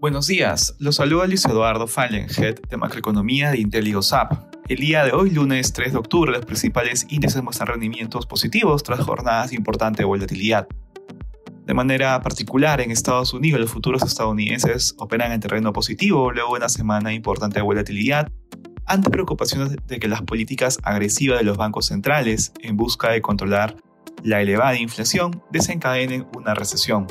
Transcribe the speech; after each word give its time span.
Buenos 0.00 0.28
días, 0.28 0.76
los 0.78 0.94
saluda 0.94 1.26
Luis 1.26 1.44
Eduardo 1.44 1.88
Fallen, 1.88 2.28
Head 2.30 2.60
de 2.70 2.76
Macroeconomía 2.76 3.50
de 3.50 3.58
IntelioSAP. 3.58 4.32
El 4.68 4.78
día 4.78 5.04
de 5.04 5.10
hoy, 5.10 5.30
lunes 5.30 5.72
3 5.72 5.90
de 5.90 5.98
octubre, 5.98 6.30
los 6.30 6.46
principales 6.46 7.04
índices 7.08 7.42
muestran 7.42 7.66
rendimientos 7.66 8.24
positivos 8.24 8.84
tras 8.84 9.00
jornadas 9.00 9.50
de 9.50 9.56
importante 9.56 10.04
volatilidad. 10.04 10.68
De 11.66 11.74
manera 11.74 12.20
particular, 12.22 12.80
en 12.80 12.92
Estados 12.92 13.32
Unidos, 13.32 13.60
los 13.60 13.72
futuros 13.72 14.04
estadounidenses 14.04 14.94
operan 14.98 15.32
en 15.32 15.40
terreno 15.40 15.72
positivo 15.72 16.30
luego 16.30 16.52
de 16.52 16.58
una 16.58 16.68
semana 16.68 17.12
importante 17.12 17.58
de 17.58 17.62
volatilidad, 17.62 18.30
ante 18.86 19.10
preocupaciones 19.10 19.74
de 19.84 19.98
que 19.98 20.06
las 20.06 20.22
políticas 20.22 20.78
agresivas 20.84 21.40
de 21.40 21.44
los 21.44 21.56
bancos 21.56 21.86
centrales 21.86 22.52
en 22.62 22.76
busca 22.76 23.10
de 23.10 23.20
controlar 23.20 23.74
la 24.22 24.40
elevada 24.40 24.78
inflación 24.78 25.42
desencadenen 25.50 26.28
una 26.36 26.54
recesión. 26.54 27.08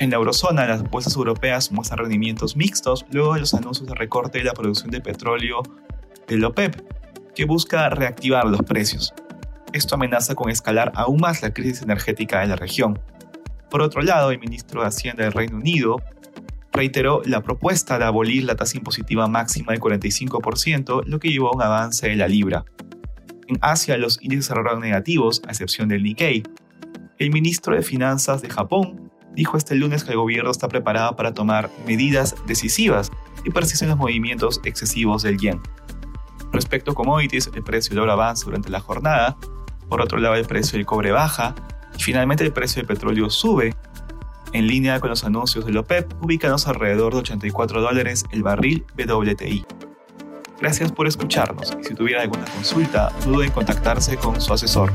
En 0.00 0.10
la 0.10 0.16
eurozona, 0.16 0.64
las 0.64 0.88
bolsas 0.88 1.16
europeas 1.16 1.72
muestran 1.72 1.98
rendimientos 1.98 2.56
mixtos 2.56 3.04
luego 3.10 3.34
de 3.34 3.40
los 3.40 3.52
anuncios 3.52 3.88
de 3.88 3.96
recorte 3.96 4.38
de 4.38 4.44
la 4.44 4.52
producción 4.52 4.90
de 4.90 5.00
petróleo 5.00 5.62
del 6.28 6.44
OPEP, 6.44 6.80
que 7.34 7.44
busca 7.44 7.88
reactivar 7.88 8.46
los 8.46 8.62
precios. 8.62 9.12
Esto 9.72 9.96
amenaza 9.96 10.36
con 10.36 10.50
escalar 10.50 10.92
aún 10.94 11.20
más 11.20 11.42
la 11.42 11.52
crisis 11.52 11.82
energética 11.82 12.40
de 12.40 12.46
la 12.46 12.54
región. 12.54 13.00
Por 13.70 13.82
otro 13.82 14.00
lado, 14.00 14.30
el 14.30 14.38
ministro 14.38 14.82
de 14.82 14.86
Hacienda 14.86 15.24
del 15.24 15.32
Reino 15.32 15.56
Unido 15.56 15.96
reiteró 16.72 17.20
la 17.24 17.42
propuesta 17.42 17.98
de 17.98 18.04
abolir 18.04 18.44
la 18.44 18.54
tasa 18.54 18.76
impositiva 18.76 19.26
máxima 19.26 19.72
del 19.72 19.80
45%, 19.80 21.06
lo 21.06 21.18
que 21.18 21.30
llevó 21.30 21.48
a 21.48 21.56
un 21.56 21.62
avance 21.62 22.08
de 22.08 22.14
la 22.14 22.28
libra. 22.28 22.64
En 23.48 23.58
Asia, 23.62 23.98
los 23.98 24.22
índices 24.22 24.46
cerraron 24.46 24.80
negativos, 24.80 25.42
a 25.48 25.50
excepción 25.50 25.88
del 25.88 26.04
Nikkei. 26.04 26.44
El 27.18 27.32
ministro 27.32 27.74
de 27.74 27.82
Finanzas 27.82 28.42
de 28.42 28.48
Japón 28.48 29.07
dijo 29.38 29.56
este 29.56 29.76
lunes 29.76 30.02
que 30.02 30.10
el 30.10 30.16
gobierno 30.16 30.50
está 30.50 30.66
preparado 30.66 31.14
para 31.14 31.32
tomar 31.32 31.70
medidas 31.86 32.34
decisivas 32.48 33.12
y 33.44 33.50
persisten 33.50 33.88
los 33.88 33.96
movimientos 33.96 34.60
excesivos 34.64 35.22
del 35.22 35.38
yen. 35.38 35.60
Respecto 36.52 36.90
a 36.90 36.94
commodities, 36.94 37.48
el 37.54 37.62
precio 37.62 37.90
del 37.90 38.00
oro 38.00 38.12
avanza 38.12 38.46
durante 38.46 38.68
la 38.68 38.80
jornada, 38.80 39.36
por 39.88 40.00
otro 40.00 40.18
lado 40.18 40.34
el 40.34 40.44
precio 40.44 40.76
del 40.76 40.86
cobre 40.86 41.12
baja 41.12 41.54
y 41.96 42.02
finalmente 42.02 42.42
el 42.42 42.52
precio 42.52 42.82
del 42.82 42.88
petróleo 42.88 43.30
sube, 43.30 43.76
en 44.52 44.66
línea 44.66 44.98
con 44.98 45.10
los 45.10 45.22
anuncios 45.22 45.64
del 45.64 45.76
OPEP, 45.76 46.20
ubicándose 46.20 46.68
alrededor 46.70 47.12
de 47.12 47.20
84 47.20 47.80
dólares 47.80 48.24
el 48.32 48.42
barril 48.42 48.84
WTI. 48.98 49.64
Gracias 50.60 50.90
por 50.90 51.06
escucharnos 51.06 51.76
y 51.80 51.84
si 51.84 51.94
tuviera 51.94 52.22
alguna 52.22 52.44
consulta, 52.46 53.12
dude 53.24 53.46
en 53.46 53.52
contactarse 53.52 54.16
con 54.16 54.40
su 54.40 54.52
asesor. 54.52 54.92